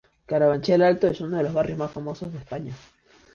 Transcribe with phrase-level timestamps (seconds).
[0.25, 2.73] Carabanchel Alto es uno de los barrios más famosos de España.